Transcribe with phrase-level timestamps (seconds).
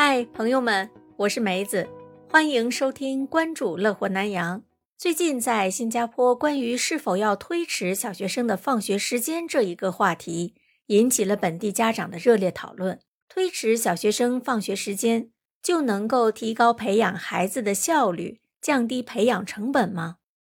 [0.00, 1.88] 嗨，朋友们，我是梅子，
[2.30, 4.62] 欢迎收听关注乐活南洋。
[4.96, 10.54] 最近在新加坡，关于是否要推迟小学生的放学时间这一个话题，
[10.86, 13.00] 引起了本地家长的热烈讨论。
[13.28, 15.30] 推迟小学生放学时间，
[15.60, 20.18] 就能够提高培养孩子的效率，降低培养成本吗？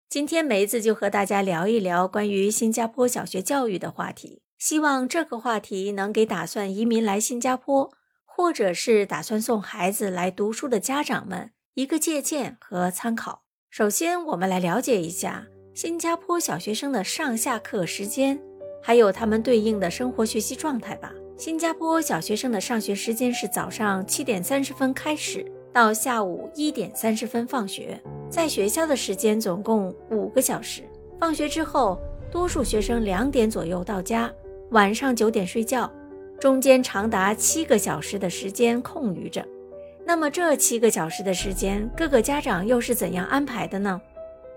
[0.09, 4.43] 今天梅子就和大家聊一聊关于新加坡小学教育的话题。
[4.59, 7.93] 希望这个话题能给打算移民来新加坡，
[8.39, 13.43] 或者是打算送孩子来读书的家长们一个借鉴和参考。
[13.69, 18.41] 首先，我们来了解一下新加坡小学生的上下课时间，
[18.81, 21.13] 还有他们对应的生活学习状态吧。
[21.37, 28.01] 新加坡小学生的上学时间是早上七点三十分开始，到下午一点三十分放学，
[28.31, 30.85] 在学校的时间总共五个小时。
[31.19, 31.99] 放学之后，
[32.31, 34.33] 多数学生两点左右到家。
[34.71, 35.93] 晚上九点睡觉，
[36.41, 39.45] 中间长达七个小时的时间空余着。
[40.05, 44.01] 那么这七个小时的时间，各个家长又是怎样安排的呢？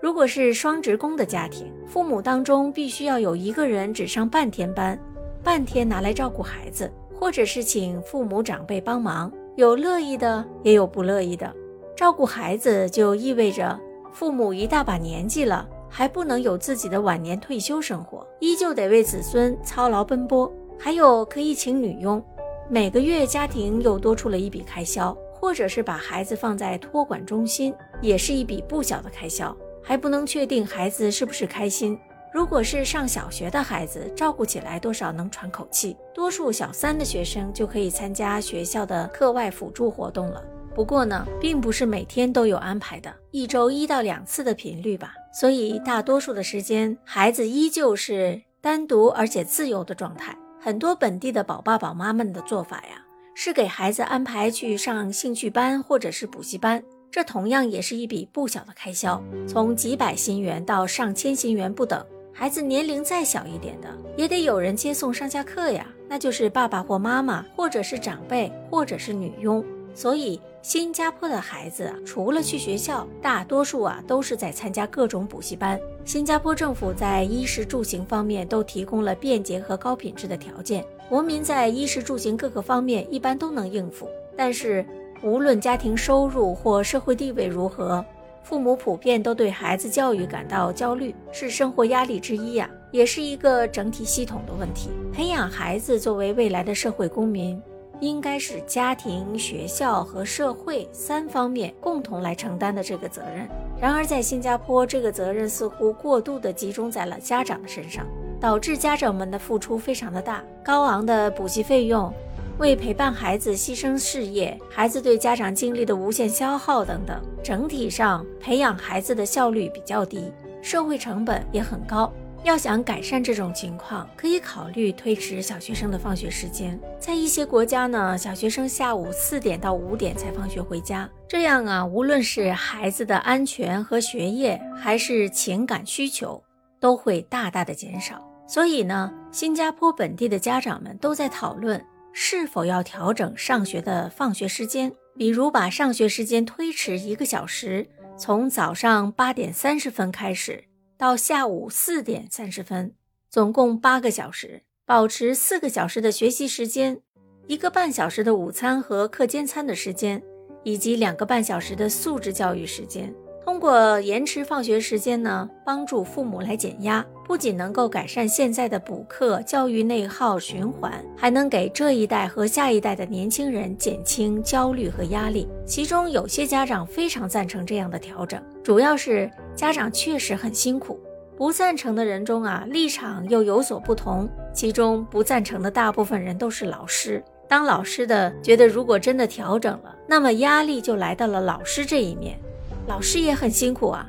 [0.00, 4.98] 如果是双职工的家庭，父母当中必须要有一个人只上半天班，
[5.42, 9.32] 半天拿来照顾孩子，或者是请父母长辈帮忙。
[9.56, 11.52] 有乐意的，也有不乐意的。
[11.96, 13.78] 照顾孩子就意味着
[14.12, 15.68] 父母一大把年纪了。
[15.94, 20.50] 还不能有自己的晚年退休生活，依旧得为子孙操劳奔波。
[20.84, 22.20] 还有可以请女佣，
[22.68, 29.56] 每个月家庭又多出了一笔开销，或者是把孩子放在托管中心，也是一笔不小的开销。
[29.80, 31.96] 还不能确定孩子是不是开心。
[32.34, 35.96] 如果是上小学的孩子，照顾起来多少能喘口气。
[36.12, 40.42] 多数小三的学生就可以参加学校的课外辅助活动了。
[40.74, 45.14] 不过呢，并不是每天都有安排的，一周一到两次的频率吧。
[45.32, 50.36] 所以大多数的时间，孩子依旧是单独而且自由的状态。
[50.64, 62.06] 很多本地的宝爸宝妈们的做法呀，是给孩子安排去上兴趣班或者是补习班，这同样也是一笔不小的开销，从几百新元到上千新元不等。
[62.32, 69.64] 孩子年龄再小一点的，也得有人接送上下课呀，那就是爸爸或妈妈，或者是长辈，或者是女佣。
[69.96, 70.40] 所以。
[70.62, 75.78] 新加坡的孩子，除了去学校，大多数啊都是在参加各种补习班。
[76.04, 84.08] 新加坡政府在衣食住行方面都提供了便捷和高品质的条件，国民在衣食住行各个方面一般都能应付。
[84.36, 84.86] 但是，
[85.20, 88.04] 无论家庭收入或社会地位如何，
[88.44, 94.90] 父母普遍都对孩子教育感到焦虑，是生活压力之一呀，也是一个整体系统的问题。
[95.12, 97.60] 培养孩子作为未来的社会公民。
[98.02, 103.48] 应该是家庭、学校和社会三方面共同来承担的这个责任。
[103.80, 108.04] 然而，在新加坡，这个责任似乎过度的集中在了家长的身上，
[108.40, 112.12] 导致家长们的付出非常的大，高昂的补习费用，
[112.58, 122.12] 为陪伴孩子牺牲事业，孩子对家长精力的无限消耗等等，整体上培养孩子的效率比较低，社会成本也很高。
[122.44, 126.78] 要想改善这种情况，可以考虑推迟小学生的放学时间。
[126.98, 136.42] 在一些国家呢，小学生下午四点到五点才放学回家，这样啊，无论是孩子的安全和学业，还是情感需求，
[136.80, 138.20] 都会大大的减少。
[138.48, 141.82] 所以呢，新加坡本地的家长们都在讨论
[142.12, 147.86] 是否要调整上学的放学时间，比如把上学时间推迟一个小时，
[148.18, 150.64] 从早上八点三十分开始。
[151.02, 152.94] 到下午四点三十分，
[153.28, 157.00] 总共八个小时，保持四个小时的学习时间，
[157.48, 160.22] 一个半小时的午餐和课间餐的时间，
[160.62, 163.12] 以及两个半小时的素质教育时间。
[163.44, 175.48] 通过延迟放学时间呢，帮助父母来减压，不仅能够改善现在的补课教育内耗循环，还能给这一代和下一代的年轻人减轻焦虑和压力。
[175.66, 180.98] 其中有些家长非常赞成这样的调整，主要是家长确实很辛苦。
[181.36, 184.28] 不赞成的人中啊，立场又有所不同。
[184.54, 192.38] 其中不赞成的大部分人都是老师，当老师的觉得，如果真的调整了，那么压力就来到了老师这一面。
[192.86, 194.08] 老师也很辛苦啊，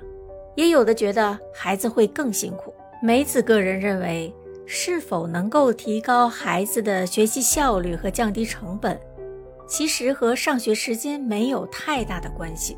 [0.56, 2.74] 也有的觉得孩子会更辛苦。
[3.02, 4.34] 梅子个人认为，
[4.66, 9.00] 是否能够提高孩子的学习效率和降低成本，
[9.68, 12.78] 其实和上学时间没有太大的关系，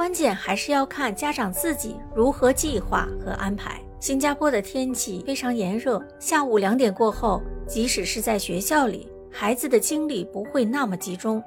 [0.00, 3.78] 关键还是要看家长自己如何计划和安排。
[4.00, 11.44] 新加坡的天气非常炎热，下午两点过后，即使是在学校里，孩子的精力不会那么集中。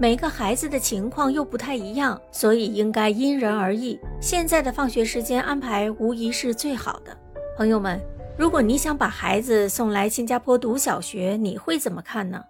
[0.00, 3.96] 每个孩子的情况又不太一样，所以应该因人而异。
[4.20, 7.16] 现在的放学时间安排无疑是最好的。
[7.56, 8.00] 朋友们，
[8.36, 12.42] 如果你想把孩子送来新加坡读小学，你会怎么看呢？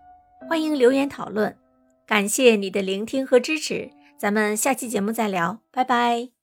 [0.49, 1.55] 欢迎留言讨论。
[2.07, 3.91] 感谢你的聆听和支持，
[4.23, 6.42] 咱们下期节目再聊，拜拜。